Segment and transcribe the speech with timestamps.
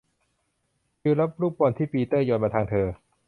[1.01, 2.87] จิลรับลูกบอลที่ปีเตอร์โยนมาทางเธอ